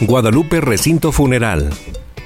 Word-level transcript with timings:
Guadalupe 0.00 0.60
Recinto 0.60 1.10
Funeral. 1.10 1.70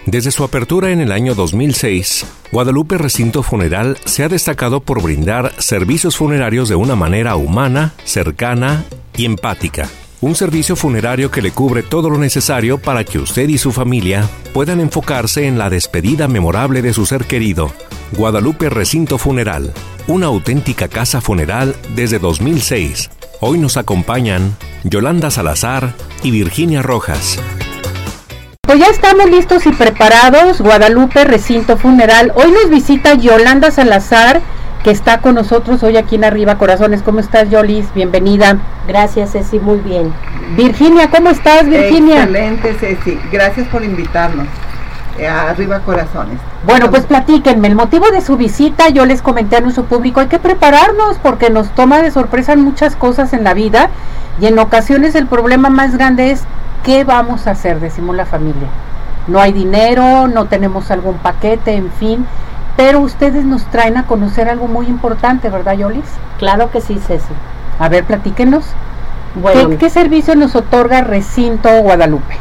Desde 0.05 0.31
su 0.31 0.45
apertura 0.45 0.91
en 0.91 1.01
el 1.01 1.11
año 1.11 1.35
2006, 1.35 2.27
Guadalupe 2.53 2.99
Recinto 2.99 3.43
Funeral 3.43 3.97
se 4.05 4.23
ha 4.23 4.29
destacado 4.29 4.81
por 4.81 5.03
brindar 5.03 5.55
servicios 5.57 6.19
funerarios 6.19 6.69
de 6.69 6.75
una 6.75 6.97
manera 6.97 7.35
humana, 7.37 7.95
cercana 8.05 8.85
y 9.17 9.25
empática. 9.25 9.89
Un 10.21 10.35
servicio 10.35 10.77
funerario 10.77 11.31
que 11.31 11.41
le 11.41 11.51
cubre 11.51 11.83
todo 11.83 12.11
lo 12.11 12.19
necesario 12.19 12.77
para 12.77 13.05
que 13.05 13.19
usted 13.19 13.49
y 13.49 13.57
su 13.57 13.73
familia 13.73 14.29
puedan 14.53 14.79
enfocarse 14.79 15.47
en 15.47 15.57
la 15.57 15.71
despedida 15.71 16.29
memorable 16.29 16.83
de 16.83 16.93
su 16.93 17.07
ser 17.07 17.25
querido. 17.25 17.73
Guadalupe 18.13 18.69
Recinto 18.69 19.17
Funeral, 19.17 19.73
una 20.09 20.27
auténtica 20.27 20.89
casa 20.89 21.23
funeral 21.23 21.75
desde 21.97 22.19
2006. 22.19 23.09
Hoy 23.41 23.57
nos 23.57 23.79
acompañan 23.79 24.59
Yolanda 24.85 25.31
Salazar 25.31 25.95
y 26.23 26.31
Virginia 26.31 26.83
Rojas. 26.83 27.41
Pues 28.65 28.79
ya 28.79 28.87
estamos 28.87 29.29
listos 29.29 29.67
y 29.67 29.73
preparados, 29.73 30.61
Guadalupe 30.61 31.25
Recinto 31.25 31.77
Funeral. 31.77 32.31
Hoy 32.37 32.53
nos 32.53 32.71
visita 32.71 33.15
Yolanda 33.15 33.73
Salazar, 33.73 34.41
que 34.85 34.93
está 34.93 35.19
con 35.19 35.35
nosotros 35.35 35.83
hoy 35.83 35.97
aquí 35.97 36.15
en 36.15 36.23
Arriba 36.23 36.59
Corazones. 36.59 37.03
¿Cómo 37.03 37.19
estás, 37.19 37.51
Yolis? 37.51 37.93
Bienvenida. 37.93 38.59
Gracias, 38.87 39.33
Ceci, 39.33 39.59
muy 39.59 39.79
bien. 39.79 40.15
Virginia, 40.57 41.11
¿cómo 41.11 41.31
estás, 41.31 41.69
Virginia? 41.69 42.23
Excelente, 42.23 42.75
Ceci. 42.75 43.19
Gracias 43.33 43.67
por 43.67 43.83
invitarnos. 43.83 44.47
Eh, 45.19 45.27
a 45.27 45.51
Arriba 45.51 45.81
Corazones. 45.81 46.39
Bueno, 46.65 46.89
pues 46.89 47.05
platíquenme, 47.05 47.67
el 47.67 47.75
motivo 47.75 48.13
de 48.13 48.21
su 48.21 48.37
visita, 48.37 48.91
yo 48.91 49.07
les 49.07 49.23
comenté 49.23 49.57
a 49.57 49.61
nuestro 49.61 49.85
público, 49.85 50.21
hay 50.21 50.29
que 50.29 50.39
prepararnos 50.39 51.19
porque 51.19 51.51
nos 51.51 51.69
toma 51.75 52.01
de 52.01 52.13
sorpresa 52.13 52.55
muchas 52.55 52.95
cosas 52.95 53.33
en 53.33 53.43
la 53.43 53.55
vida 53.55 53.91
y 54.41 54.47
en 54.47 54.59
ocasiones 54.61 55.17
el 55.17 55.27
problema 55.27 55.69
más 55.69 55.97
grande 55.97 56.31
es 56.31 56.45
¿qué 56.83 57.05
vamos 57.05 57.47
a 57.47 57.53
hacer? 57.53 57.81
Decimos 57.81 58.17
la 58.17 58.27
familia. 58.27 58.69
No 59.27 59.41
hay 59.41 59.53
dinero, 59.53 60.27
no 60.29 60.47
tenemos 60.47 60.91
algún 60.91 61.15
paquete, 61.17 61.75
en 61.75 61.91
fin. 61.93 62.27
Pero 62.77 63.01
ustedes 63.01 63.45
nos 63.45 63.65
traen 63.67 63.97
a 63.97 64.07
conocer 64.07 64.49
algo 64.49 64.67
muy 64.67 64.87
importante, 64.87 65.49
¿verdad, 65.51 65.75
Yolis? 65.75 66.05
Claro 66.39 66.71
que 66.71 66.81
sí, 66.81 66.99
Ceci. 66.99 67.33
A 67.79 67.89
ver, 67.89 68.05
platíquenos. 68.05 68.65
Bueno, 69.35 69.71
¿Qué, 69.71 69.77
¿Qué, 69.79 69.91
servicio 69.91 70.35
nos 70.35 70.57
otorga 70.57 71.03
Recinto 71.03 71.71
Guadalupe? 71.81 72.37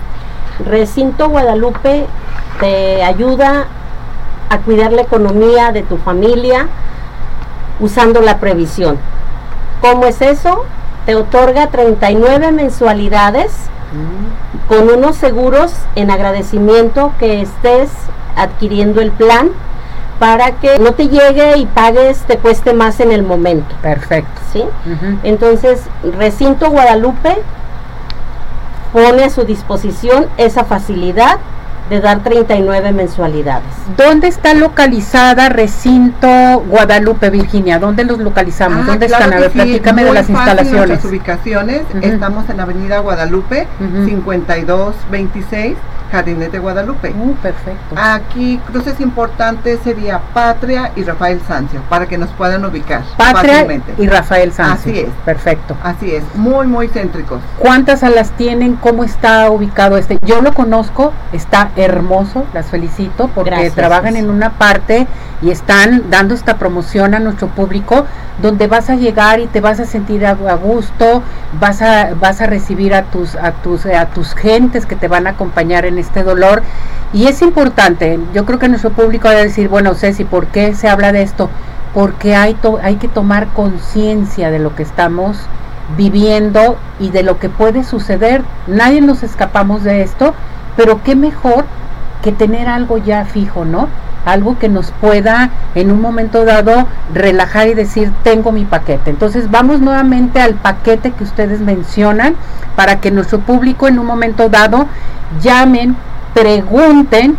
Recinto 0.66 1.30
Guadalupe 1.30 2.06
te 2.60 3.04
ayuda 3.04 3.68
a 4.50 4.58
cuidar 4.60 4.92
la 4.92 5.02
economía 5.02 5.72
de 5.72 5.84
tu 5.84 5.98
familia 5.98 6.68
usando 7.80 8.22
la 8.22 8.40
previsión. 8.40 8.98
¿Cómo 9.82 10.06
es 10.06 10.22
eso? 10.22 10.66
Te 11.06 11.16
otorga 11.16 11.68
39 11.68 12.52
mensualidades 12.52 13.52
con 14.68 14.90
unos 14.90 15.18
seguros 15.18 15.74
en 15.96 16.12
agradecimiento 16.12 17.14
que 17.20 17.42
estés 17.42 17.90
adquiriendo 18.36 19.02
el 19.02 19.12
plan 19.12 19.50
para 20.20 20.52
que 20.52 20.78
no 20.78 20.94
te 20.94 21.10
llegue 21.10 21.58
y 21.58 21.66
pagues, 21.66 22.20
te 22.20 22.38
cueste 22.38 22.74
más 22.74 23.00
en 23.00 23.12
el 23.12 23.24
momento. 23.24 23.76
Perfecto. 23.82 24.40
¿Sí? 24.54 24.64
Entonces, 25.24 25.82
Recinto 26.18 26.70
Guadalupe 26.70 27.38
pone 28.94 29.24
a 29.24 29.30
su 29.30 29.44
disposición 29.46 30.28
esa 30.38 30.64
facilidad 30.64 31.40
de 31.92 32.00
dar 32.00 32.24
39 32.24 32.94
mensualidades. 32.94 33.68
¿Dónde 33.98 34.30
está 34.30 34.54
localizada 34.54 35.50
Recinto 35.50 36.28
Guadalupe, 36.70 37.30
Virginia? 37.30 37.80
¿Dónde 37.80 38.06
los 38.06 38.18
localizamos? 38.20 38.84
Ah, 38.84 38.92
¿Dónde 38.92 39.08
claro 39.08 39.26
están? 39.26 39.38
A 39.38 39.42
ver, 39.42 39.52
sí, 39.52 39.58
platícame 39.58 40.04
de 40.06 40.14
las 40.14 40.30
instalaciones. 40.30 40.88
Nuestras 40.88 41.06
ubicaciones, 41.12 41.82
Ujú. 41.90 42.00
estamos 42.02 42.50
en 42.50 42.60
Avenida 42.62 43.00
Guadalupe, 43.00 43.68
Ujú. 43.82 44.06
5226, 44.06 45.76
Jardines 46.12 46.52
de 46.52 46.60
Guadalupe. 46.60 47.14
Uh, 47.18 47.34
perfecto. 47.36 47.96
Aquí 47.96 48.60
cruces 48.70 49.00
importantes 49.00 49.80
sería 49.84 50.20
Patria 50.34 50.92
y 50.98 51.04
Rafael 51.04 51.40
Sancio, 51.48 51.80
para 51.90 52.06
que 52.08 52.18
nos 52.18 52.30
puedan 52.32 52.66
ubicar 52.66 53.02
Patria 53.18 53.54
fácilmente. 53.54 53.94
y 53.98 54.08
Rafael 54.08 54.52
Sánchez. 54.52 54.80
Así 54.82 55.00
es. 55.00 55.10
Perfecto. 55.24 55.78
Así 55.84 56.14
es, 56.14 56.24
muy, 56.36 56.68
muy 56.68 56.90
céntricos. 56.90 57.40
¿Cuántas 57.60 58.02
salas 58.02 58.32
tienen? 58.32 58.76
¿Cómo 58.76 59.06
está 59.06 59.50
ubicado 59.50 59.98
este? 59.98 60.18
Yo 60.26 60.42
lo 60.42 60.54
conozco, 60.54 61.14
está 61.32 61.70
hermoso, 61.84 62.46
las 62.54 62.68
felicito 62.68 63.30
porque 63.34 63.50
Gracias, 63.52 63.74
trabajan 63.76 64.16
en 64.16 64.30
una 64.30 64.52
parte 64.52 65.08
y 65.42 65.50
están 65.52 66.10
dando 66.10 66.34
esta 66.34 66.58
promoción 66.58 67.14
a 67.14 67.20
nuestro 67.20 67.48
público 67.48 68.06
donde 68.42 68.68
vas 68.68 68.90
a 68.90 68.96
llegar 68.96 69.40
y 69.40 69.48
te 69.48 69.62
vas 69.62 69.80
a 69.80 69.86
sentir 69.86 70.26
a, 70.26 70.32
a 70.32 70.56
gusto, 70.56 71.24
vas 71.60 71.82
a 71.82 72.12
vas 72.20 72.42
a 72.42 72.46
recibir 72.48 72.94
a 72.94 73.04
tus 73.04 73.36
a 73.36 73.52
tus 73.52 73.86
a 73.86 74.06
tus 74.08 74.34
gentes 74.36 74.86
que 74.86 74.96
te 74.96 75.08
van 75.08 75.28
a 75.28 75.32
acompañar 75.32 75.86
en 75.86 75.98
este 75.98 76.24
dolor 76.24 76.62
y 77.14 77.28
es 77.28 77.42
importante. 77.42 78.20
Yo 78.34 78.46
creo 78.46 78.58
que 78.60 78.70
nuestro 78.70 78.92
público 78.92 79.28
va 79.28 79.32
a 79.34 79.38
decir, 79.38 79.68
bueno, 79.68 79.94
Ceci, 79.96 80.24
¿por 80.24 80.48
qué 80.48 80.74
se 80.76 80.88
habla 80.90 81.12
de 81.12 81.22
esto? 81.24 81.50
Porque 81.94 82.36
hay 82.36 82.54
to- 82.54 82.80
hay 82.82 82.96
que 82.96 83.08
tomar 83.10 83.48
conciencia 83.50 84.50
de 84.50 84.60
lo 84.60 84.76
que 84.76 84.84
estamos 84.84 85.38
viviendo 85.98 86.78
y 87.00 87.10
de 87.10 87.24
lo 87.24 87.38
que 87.38 87.50
puede 87.50 87.84
suceder. 87.84 88.44
Nadie 88.68 89.02
nos 89.02 89.24
escapamos 89.24 89.84
de 89.84 90.02
esto, 90.04 90.34
pero 90.76 91.04
qué 91.04 91.16
mejor 91.16 91.66
que 92.22 92.32
tener 92.32 92.68
algo 92.68 92.98
ya 92.98 93.26
fijo, 93.26 93.66
¿no? 93.66 93.88
Algo 94.26 94.60
que 94.60 94.70
nos 94.70 94.92
pueda 94.92 95.50
en 95.74 95.92
un 95.92 96.00
momento 96.00 96.46
dado 96.46 96.88
relajar 97.14 97.68
y 97.68 97.74
decir, 97.74 98.12
tengo 98.24 98.52
mi 98.52 98.66
paquete. 98.66 99.10
Entonces 99.10 99.50
vamos 99.50 99.82
nuevamente 99.82 100.40
al 100.40 100.54
paquete 100.54 101.12
que 101.12 101.24
ustedes 101.24 101.60
mencionan 101.62 102.36
para 102.76 103.00
que 103.00 103.10
nuestro 103.12 103.40
público 103.40 103.88
en 103.88 103.98
un 103.98 104.06
momento 104.06 104.50
dado 104.50 104.88
llamen, 105.42 105.96
pregunten 106.34 107.36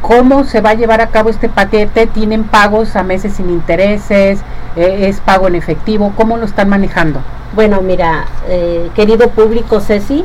cómo 0.00 0.44
se 0.44 0.60
va 0.60 0.70
a 0.70 0.74
llevar 0.74 1.00
a 1.00 1.08
cabo 1.08 1.28
este 1.28 1.48
paquete, 1.48 2.06
tienen 2.06 2.44
pagos 2.44 2.96
a 2.96 3.02
meses 3.02 3.34
sin 3.34 3.50
intereses, 3.50 4.40
eh, 4.76 5.06
es 5.08 5.20
pago 5.20 5.48
en 5.48 5.54
efectivo, 5.54 6.12
cómo 6.16 6.36
lo 6.36 6.46
están 6.46 6.68
manejando. 6.68 7.20
Bueno, 7.54 7.80
mira, 7.80 8.26
eh, 8.46 8.90
querido 8.94 9.30
público 9.30 9.80
Ceci, 9.80 10.24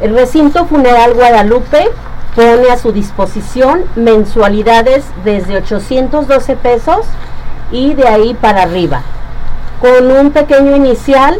el 0.00 0.14
recinto 0.14 0.64
funeral 0.64 1.12
Guadalupe 1.12 1.90
pone 2.34 2.70
a 2.70 2.78
su 2.78 2.92
disposición 2.92 3.84
mensualidades 3.94 5.04
desde 5.22 5.56
812 5.58 6.56
pesos 6.56 7.06
y 7.70 7.92
de 7.94 8.08
ahí 8.08 8.34
para 8.34 8.62
arriba, 8.62 9.02
con 9.80 10.10
un 10.10 10.30
pequeño 10.30 10.76
inicial 10.76 11.38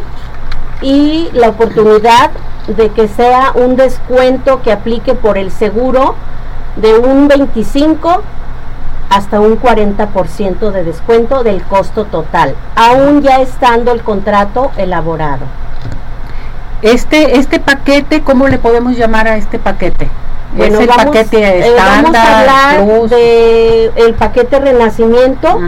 y 0.83 1.31
la 1.33 1.49
oportunidad 1.49 2.31
de 2.67 2.91
que 2.91 3.09
sea 3.09 3.53
un 3.55 3.77
descuento 3.77 4.61
que 4.63 4.71
aplique 4.71 5.15
por 5.15 5.39
el 5.39 5.51
seguro 5.51 6.15
de 6.77 6.99
un 6.99 7.27
25 7.27 8.23
hasta 9.11 9.41
un 9.41 9.61
40% 9.61 10.71
de 10.71 10.85
descuento 10.85 11.43
del 11.43 11.63
costo 11.63 12.05
total, 12.05 12.55
aún 12.75 13.23
ya 13.23 13.41
estando 13.41 13.93
el 13.93 14.03
contrato 14.03 14.73
elaborado. 14.77 15.45
Este, 16.83 17.39
este 17.39 17.59
paquete, 17.59 18.23
¿cómo 18.23 18.49
le 18.49 18.59
podemos 18.59 18.97
llamar 18.97 19.29
a 19.29 19.37
este 19.37 19.59
paquete? 19.59 20.09
Bueno, 20.55 20.77
es 20.77 20.81
el 20.83 20.87
vamos, 20.89 21.05
paquete 21.07 21.67
eh, 21.67 21.75
vamos 21.77 22.15
a 22.15 22.19
estándar, 22.19 22.27
hablar 22.27 22.85
plus. 22.85 23.11
de 23.11 23.93
el 23.97 24.15
paquete 24.15 24.59
Renacimiento. 24.61 25.61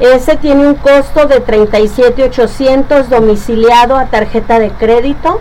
Ese 0.00 0.36
tiene 0.36 0.66
un 0.66 0.74
costo 0.76 1.26
de 1.26 1.40
37,800 1.40 3.10
domiciliado 3.10 3.96
a 3.96 4.06
tarjeta 4.06 4.60
de 4.60 4.70
crédito 4.70 5.40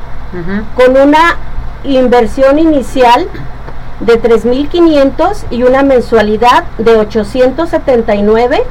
con 0.76 0.98
una 0.98 1.38
inversión 1.84 2.58
inicial 2.58 3.28
de 4.00 4.22
3.500 4.22 5.46
y 5.50 5.64
una 5.64 5.84
mensualidad 5.84 6.64
de 6.78 6.96
879 6.98 8.64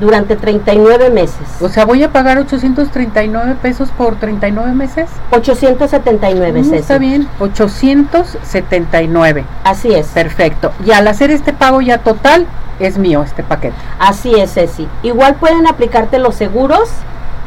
durante 0.00 0.34
39 0.36 1.10
meses. 1.10 1.36
O 1.60 1.68
sea, 1.68 1.84
voy 1.84 2.02
a 2.02 2.10
pagar 2.10 2.38
839 2.38 3.56
pesos 3.62 3.90
por 3.96 4.16
39 4.16 4.72
meses. 4.74 5.08
879, 5.30 6.60
Mm, 6.60 6.64
Ceci. 6.64 6.76
está 6.76 6.98
bien, 6.98 7.28
879. 7.38 9.44
Así 9.62 9.94
es. 9.94 10.08
Perfecto. 10.08 10.72
Y 10.84 10.90
al 10.90 11.06
hacer 11.06 11.30
este 11.30 11.52
pago 11.52 11.80
ya 11.80 11.98
total, 11.98 12.46
es 12.80 12.98
mío 12.98 13.22
este 13.22 13.44
paquete. 13.44 13.76
Así 14.00 14.34
es, 14.34 14.52
Ceci. 14.54 14.88
Igual 15.04 15.36
pueden 15.36 15.68
aplicarte 15.68 16.18
los 16.18 16.34
seguros 16.34 16.88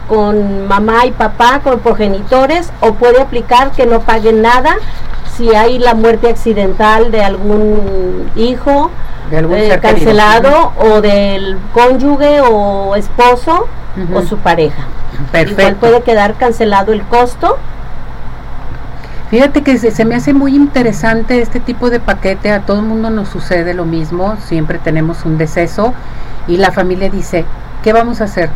con 0.08 0.68
mamá 0.70 1.06
y 1.06 1.12
papá, 1.12 1.60
con 1.62 1.80
progenitores, 1.80 2.72
o 2.80 2.94
puede 2.94 3.22
aplicar 3.22 3.72
que 3.72 3.86
no 3.86 4.00
paguen 4.00 4.42
nada 4.42 4.78
si 5.38 5.54
hay 5.56 5.78
la 5.80 5.94
muerte 5.94 6.30
accidental 6.30 7.12
de 7.12 7.22
algún 7.24 8.30
hijo 8.36 8.90
De 9.30 9.38
algún 9.38 9.56
eh, 9.58 9.70
querido. 9.70 9.82
cancelado 9.82 10.74
o 10.80 11.02
del 11.02 11.58
cónyuge 11.74 12.42
o 12.42 12.96
esposo 12.96 13.68
Ujú. 13.96 14.18
o 14.18 14.22
su 14.24 14.38
pareja. 14.38 14.84
Igual 15.48 15.76
puede 15.76 16.02
quedar 16.02 16.36
cancelado 16.36 16.92
el 16.94 17.02
costo. 17.04 17.58
Fíjate 19.30 19.62
que 19.62 19.78
se, 19.78 19.92
se 19.92 20.06
me 20.06 20.16
hace 20.16 20.34
muy 20.34 20.56
interesante 20.56 21.42
este 21.42 21.60
tipo 21.60 21.90
de 21.90 22.00
paquete, 22.00 22.52
a 22.52 22.62
todo 22.62 22.80
el 22.80 22.86
mundo 22.86 23.10
nos 23.10 23.28
sucede 23.28 23.74
lo 23.74 23.84
mismo, 23.86 24.38
siempre 24.46 24.78
tenemos 24.80 25.26
un 25.26 25.38
deceso 25.38 25.94
y 26.48 26.58
la 26.58 26.72
familia 26.72 27.10
dice, 27.10 27.44
¿qué 27.84 27.92
vamos 27.92 28.22
a 28.22 28.26
hacer? 28.26 28.50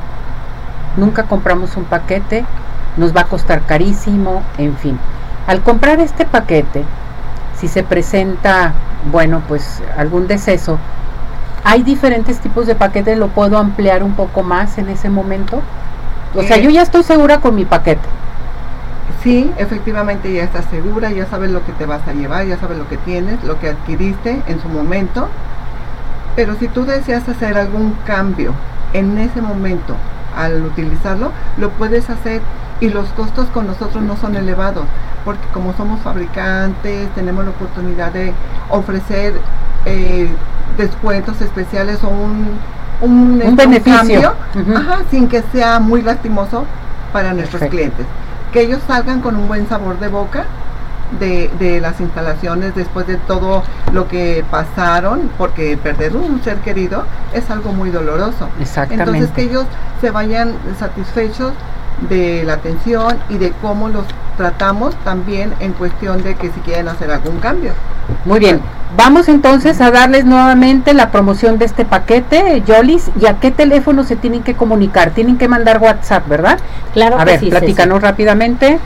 Nunca 0.95 1.23
compramos 1.23 1.75
un 1.75 1.83
paquete, 1.83 2.45
nos 2.95 3.13
va 3.15 3.21
a 3.21 3.25
costar 3.25 3.61
carísimo, 3.65 4.43
en 4.57 4.77
fin. 4.77 4.97
Al 5.47 5.61
comprar 5.61 5.99
este 5.99 6.25
paquete, 6.25 6.83
si 7.57 7.67
se 7.67 7.83
presenta, 7.83 8.73
bueno, 9.11 9.41
pues 9.47 9.81
algún 9.97 10.27
deceso, 10.27 10.77
¿hay 11.63 11.83
diferentes 11.83 12.39
tipos 12.39 12.67
de 12.67 12.75
paquetes? 12.75 13.17
¿Lo 13.17 13.27
puedo 13.29 13.57
ampliar 13.57 14.03
un 14.03 14.13
poco 14.13 14.43
más 14.43 14.77
en 14.77 14.89
ese 14.89 15.09
momento? 15.09 15.61
O 16.35 16.43
sea, 16.43 16.57
Eh, 16.57 16.61
yo 16.63 16.69
ya 16.69 16.81
estoy 16.81 17.03
segura 17.03 17.39
con 17.39 17.55
mi 17.55 17.65
paquete. 17.65 18.07
Sí, 19.23 19.51
efectivamente 19.57 20.33
ya 20.33 20.43
estás 20.43 20.65
segura, 20.71 21.11
ya 21.11 21.27
sabes 21.27 21.51
lo 21.51 21.63
que 21.65 21.73
te 21.73 21.85
vas 21.85 22.07
a 22.07 22.13
llevar, 22.13 22.45
ya 22.45 22.57
sabes 22.57 22.77
lo 22.77 22.87
que 22.87 22.97
tienes, 22.97 23.43
lo 23.43 23.59
que 23.59 23.69
adquiriste 23.69 24.41
en 24.47 24.59
su 24.61 24.67
momento. 24.69 25.27
Pero 26.35 26.55
si 26.55 26.67
tú 26.67 26.85
deseas 26.85 27.27
hacer 27.27 27.57
algún 27.57 27.95
cambio 28.05 28.53
en 28.93 29.17
ese 29.17 29.41
momento 29.41 29.95
al 30.35 30.63
utilizarlo, 30.63 31.31
lo 31.57 31.69
puedes 31.71 32.09
hacer 32.09 32.41
y 32.81 32.89
los 32.89 33.07
costos 33.09 33.47
con 33.53 33.67
nosotros 33.67 34.03
no 34.03 34.17
son 34.17 34.35
elevados, 34.35 34.83
porque 35.23 35.47
como 35.53 35.73
somos 35.73 36.01
fabricantes, 36.01 37.07
tenemos 37.13 37.45
la 37.45 37.51
oportunidad 37.51 38.11
de 38.11 38.33
ofrecer 38.69 39.35
eh, 39.85 40.27
descuentos 40.77 41.39
especiales 41.41 42.03
o 42.03 42.09
un, 42.09 42.57
un, 43.01 43.41
este, 43.41 43.55
beneficio. 43.55 44.33
cambio, 44.55 44.75
ajá, 44.75 44.99
sin 45.11 45.27
que 45.27 45.43
sea 45.53 45.79
muy 45.79 46.01
lastimoso 46.01 46.65
para 47.13 47.33
nuestros 47.33 47.61
clientes. 47.69 48.05
Que 48.51 48.61
ellos 48.61 48.79
salgan 48.87 49.21
con 49.21 49.35
un 49.35 49.47
buen 49.47 49.69
sabor 49.69 49.99
de 49.99 50.07
boca 50.07 50.45
de, 51.19 51.51
de 51.59 51.81
las 51.81 51.99
instalaciones 51.99 52.73
después 52.73 53.05
de 53.05 53.17
todo 53.17 53.61
lo 53.93 54.07
que 54.07 54.43
pasaron, 54.49 55.29
porque 55.37 55.77
perder 55.77 56.15
un 56.15 56.41
ser 56.43 56.57
querido 56.57 57.03
es 57.31 57.49
algo 57.51 57.73
muy 57.73 57.91
doloroso. 57.91 58.49
Exactamente. 58.59 59.03
Entonces 59.03 59.35
que 59.35 59.43
ellos 59.43 59.65
se 59.99 60.09
vayan 60.09 60.55
satisfechos 60.79 61.53
de 62.09 62.43
la 62.43 62.53
atención 62.53 63.17
y 63.29 63.37
de 63.37 63.51
cómo 63.61 63.89
los 63.89 64.05
tratamos 64.37 64.95
también 65.03 65.53
en 65.59 65.73
cuestión 65.73 66.23
de 66.23 66.35
que 66.35 66.51
si 66.51 66.59
quieren 66.61 66.87
hacer 66.87 67.11
algún 67.11 67.39
cambio. 67.39 67.73
Muy 68.25 68.39
bien, 68.39 68.61
vamos 68.97 69.27
entonces 69.27 69.79
a 69.81 69.91
darles 69.91 70.25
nuevamente 70.25 70.93
la 70.93 71.11
promoción 71.11 71.57
de 71.57 71.65
este 71.65 71.85
paquete, 71.85 72.63
Yolis, 72.65 73.11
y 73.19 73.27
a 73.27 73.39
qué 73.39 73.51
teléfono 73.51 74.03
se 74.03 74.15
tienen 74.15 74.43
que 74.43 74.55
comunicar. 74.55 75.11
Tienen 75.11 75.37
que 75.37 75.47
mandar 75.47 75.79
WhatsApp, 75.79 76.27
¿verdad? 76.27 76.59
Claro 76.93 77.17
a 77.17 77.19
que 77.19 77.31
ver, 77.31 77.39
sí, 77.39 77.49
platícanos 77.49 78.01
rápidamente. 78.01 78.79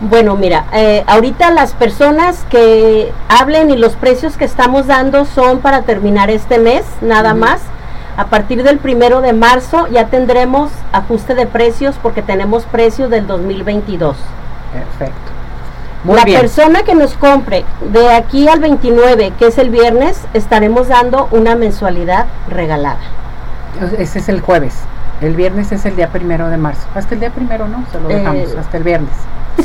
Bueno, 0.00 0.36
mira, 0.36 0.66
eh, 0.72 1.02
ahorita 1.08 1.50
las 1.50 1.72
personas 1.72 2.44
que 2.50 3.12
hablen 3.28 3.70
y 3.70 3.76
los 3.76 3.96
precios 3.96 4.36
que 4.36 4.44
estamos 4.44 4.86
dando 4.86 5.24
son 5.24 5.58
para 5.58 5.82
terminar 5.82 6.30
este 6.30 6.58
mes, 6.58 6.84
nada 7.00 7.34
más. 7.34 7.60
A 8.18 8.26
partir 8.26 8.62
del 8.64 8.78
primero 8.78 9.20
de 9.20 9.32
marzo 9.32 9.86
ya 9.86 10.08
tendremos 10.08 10.70
ajuste 10.92 11.34
de 11.34 11.46
precios 11.46 11.94
porque 12.02 12.20
tenemos 12.20 12.64
precios 12.66 13.08
del 13.10 13.26
2022. 13.28 14.16
Perfecto. 14.72 15.14
Muy 16.04 16.16
la 16.16 16.24
bien. 16.24 16.40
persona 16.40 16.82
que 16.82 16.94
nos 16.94 17.14
compre 17.14 17.64
de 17.92 18.10
aquí 18.12 18.48
al 18.48 18.58
29, 18.60 19.32
que 19.38 19.46
es 19.46 19.56
el 19.58 19.70
viernes, 19.70 20.20
estaremos 20.34 20.88
dando 20.88 21.28
una 21.30 21.54
mensualidad 21.54 22.26
regalada. 22.48 22.98
Ese 23.98 24.18
es 24.18 24.28
el 24.28 24.40
jueves. 24.40 24.74
El 25.20 25.34
viernes 25.36 25.70
es 25.72 25.84
el 25.86 25.94
día 25.96 26.08
primero 26.08 26.48
de 26.48 26.56
marzo. 26.56 26.82
Hasta 26.94 27.14
el 27.14 27.20
día 27.20 27.30
primero, 27.30 27.66
¿no? 27.68 27.84
Se 27.92 28.00
lo 28.00 28.10
Eh, 28.10 28.14
dejamos, 28.16 28.54
hasta 28.56 28.76
el 28.78 28.82
viernes. 28.82 29.10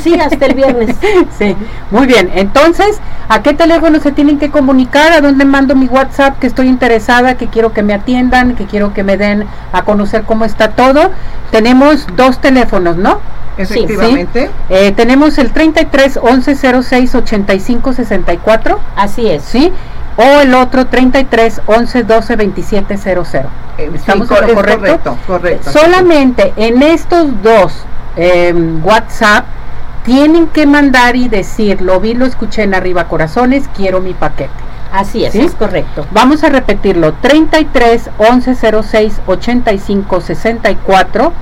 Sí, 0.02 0.14
hasta 0.20 0.46
el 0.46 0.54
viernes. 0.54 0.96
Sí, 1.38 1.56
muy 1.90 2.06
bien. 2.06 2.30
Entonces, 2.34 2.98
¿a 3.28 3.42
qué 3.42 3.54
teléfono 3.54 3.98
se 4.00 4.12
tienen 4.12 4.38
que 4.38 4.50
comunicar? 4.50 5.12
¿A 5.12 5.20
dónde 5.20 5.44
mando 5.44 5.74
mi 5.74 5.86
WhatsApp? 5.86 6.38
Que 6.38 6.46
estoy 6.46 6.68
interesada, 6.68 7.36
que 7.36 7.48
quiero 7.48 7.72
que 7.72 7.82
me 7.82 7.94
atiendan, 7.94 8.54
que 8.54 8.66
quiero 8.66 8.92
que 8.94 9.02
me 9.02 9.16
den 9.16 9.46
a 9.72 9.82
conocer 9.82 10.22
cómo 10.24 10.44
está 10.44 10.70
todo. 10.70 11.10
Tenemos 11.50 12.06
dos 12.16 12.38
teléfonos, 12.40 12.96
¿no? 12.96 13.18
Efectivamente, 13.56 14.50
Eh, 14.68 14.92
tenemos 14.92 15.38
el 15.38 15.52
33 15.52 16.18
11 16.20 16.56
06 16.82 17.14
85 17.14 17.92
64, 17.92 18.80
Así 18.96 19.28
es. 19.28 19.42
¿sí? 19.44 19.72
O 20.16 20.40
el 20.40 20.54
otro 20.54 20.86
33 20.86 21.60
11 21.66 22.02
12 22.04 22.36
27 22.36 22.96
00. 22.96 23.22
eh, 23.78 23.88
sí, 23.90 23.96
¿Estamos 23.96 24.28
cor- 24.28 24.38
en 24.38 24.42
lo 24.42 24.48
es 24.48 24.54
correcto? 24.54 24.80
correcto, 24.82 25.16
correcto. 25.26 25.70
Solamente 25.72 26.52
en 26.56 26.82
estos 26.82 27.42
dos 27.42 27.72
em, 28.16 28.84
WhatsApp 28.84 29.44
tienen 30.04 30.46
que 30.48 30.66
mandar 30.66 31.16
y 31.16 31.28
decir, 31.28 31.80
lo 31.80 31.98
vi, 31.98 32.14
lo 32.14 32.26
escuché 32.26 32.62
en 32.62 32.74
arriba 32.74 33.08
corazones, 33.08 33.68
quiero 33.74 34.00
mi 34.00 34.12
paquete. 34.12 34.52
Así 34.92 35.24
es, 35.24 35.32
¿Sí? 35.32 35.40
es 35.40 35.54
correcto. 35.54 36.06
Vamos 36.12 36.44
a 36.44 36.50
repetirlo, 36.50 37.14
33 37.14 38.10
11 38.18 38.54
06 38.82 39.20
85 39.26 40.20
64 40.20 41.32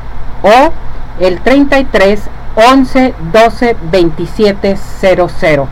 o 0.42 0.72
el 1.20 1.40
33 1.40 2.20
11 2.54 3.14
12 3.32 3.76
27 3.90 4.76
00. 4.76 5.68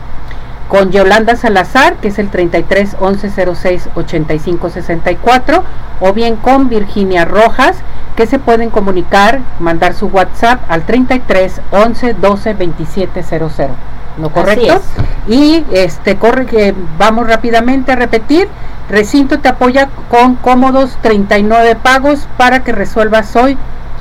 Con 0.67 0.91
Yolanda 0.91 1.35
Salazar, 1.35 1.95
que 1.95 2.09
es 2.09 2.19
el 2.19 2.29
33 2.29 2.97
11 2.99 3.55
06 3.55 3.89
85 3.95 4.69
64, 4.69 5.63
o 6.01 6.13
bien 6.13 6.35
con 6.35 6.69
Virginia 6.69 7.25
Rojas, 7.25 7.77
que 8.15 8.27
se 8.27 8.39
pueden 8.39 8.69
comunicar, 8.69 9.39
mandar 9.59 9.93
su 9.93 10.07
WhatsApp 10.07 10.59
al 10.69 10.83
33 10.83 11.61
11 11.71 12.13
12 12.15 12.53
27 12.53 13.23
00. 13.23 13.69
¿No 14.17 14.29
correcto? 14.29 14.75
es. 14.75 15.33
Y 15.33 15.65
este 15.71 16.17
corre 16.17 16.45
que 16.45 16.75
vamos 16.97 17.27
rápidamente 17.27 17.91
a 17.91 17.95
repetir. 17.95 18.47
Recinto 18.89 19.39
te 19.39 19.47
apoya 19.47 19.87
con 20.09 20.35
cómodos 20.35 20.97
39 21.01 21.75
pagos 21.75 22.27
para 22.37 22.63
que 22.63 22.73
resuelvas 22.73 23.35
hoy 23.35 23.57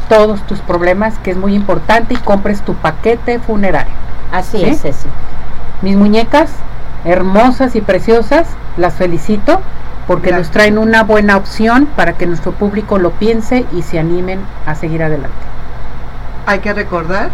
todos 0.09 0.43
tus 0.43 0.59
problemas, 0.59 1.19
que 1.21 1.31
es 1.31 1.37
muy 1.37 1.55
importante, 1.55 2.15
y 2.15 2.17
compres 2.17 2.63
tu 2.63 2.75
paquete 2.75 3.39
funerario. 3.39 3.93
Así 4.33 4.59
¿Sí? 4.59 4.65
es, 4.65 4.83
Ceci. 4.83 5.09
Mis 5.83 5.97
muñecas, 5.97 6.51
hermosas 7.05 7.77
y 7.77 7.81
preciosas, 7.81 8.49
las 8.77 8.95
felicito 8.95 9.61
porque 10.11 10.33
nos 10.33 10.51
traen 10.51 10.77
una 10.77 11.05
buena 11.05 11.37
opción 11.37 11.87
para 11.87 12.15
que 12.15 12.27
nuestro 12.27 12.51
público 12.51 12.99
lo 12.99 13.13
piense 13.13 13.65
y 13.73 13.83
se 13.83 14.01
animen 14.01 14.41
a 14.67 14.75
seguir 14.75 15.05
adelante. 15.05 15.31
Hay 16.47 16.59
que 16.59 16.75
recordar 16.75 17.31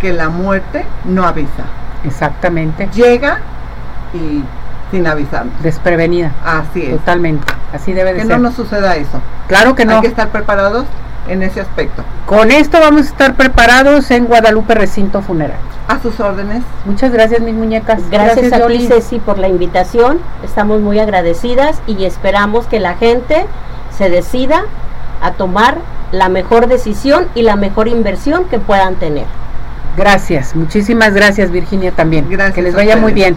que 0.00 0.12
la 0.12 0.28
muerte 0.28 0.86
no 1.04 1.26
avisa. 1.26 1.64
Exactamente. 2.04 2.88
Llega 2.94 3.40
y 4.14 4.44
sin 4.92 5.04
avisarnos. 5.08 5.60
Desprevenida. 5.64 6.30
Así 6.44 6.84
es. 6.84 6.90
Totalmente. 6.92 7.44
Así 7.72 7.92
debe 7.92 8.12
de 8.12 8.20
Que 8.20 8.26
ser. 8.26 8.36
no 8.36 8.38
nos 8.38 8.54
suceda 8.54 8.94
eso. 8.94 9.20
Claro 9.48 9.74
que 9.74 9.84
no. 9.84 9.96
Hay 9.96 10.02
que 10.02 10.06
estar 10.06 10.28
preparados 10.28 10.86
en 11.28 11.42
ese 11.42 11.60
aspecto. 11.60 12.02
Con 12.26 12.50
esto 12.50 12.78
vamos 12.80 13.02
a 13.02 13.04
estar 13.10 13.34
preparados 13.34 14.10
en 14.10 14.26
Guadalupe 14.26 14.74
Recinto 14.74 15.22
Funeral. 15.22 15.58
A 15.88 16.00
sus 16.00 16.20
órdenes. 16.20 16.62
Muchas 16.84 17.12
gracias, 17.12 17.40
mis 17.40 17.54
muñecas. 17.54 18.08
Gracias, 18.10 18.52
a 18.52 18.66
ti. 18.66 18.86
Ceci, 18.86 19.18
por 19.18 19.38
la 19.38 19.48
invitación. 19.48 20.20
Estamos 20.44 20.80
muy 20.80 20.98
agradecidas 20.98 21.80
y 21.86 22.04
esperamos 22.04 22.66
que 22.66 22.80
la 22.80 22.94
gente 22.94 23.46
se 23.96 24.08
decida 24.08 24.64
a 25.20 25.32
tomar 25.32 25.78
la 26.12 26.28
mejor 26.28 26.66
decisión 26.66 27.28
y 27.34 27.42
la 27.42 27.56
mejor 27.56 27.88
inversión 27.88 28.44
que 28.44 28.58
puedan 28.58 28.96
tener. 28.96 29.26
Gracias, 29.96 30.56
muchísimas 30.56 31.12
gracias, 31.12 31.50
Virginia, 31.50 31.92
también. 31.92 32.26
Gracias 32.30 32.54
que 32.54 32.62
les 32.62 32.74
vaya 32.74 32.96
muy 32.96 33.12
bien. 33.12 33.36